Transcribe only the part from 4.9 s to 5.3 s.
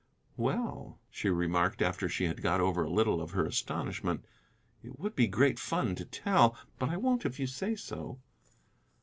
would be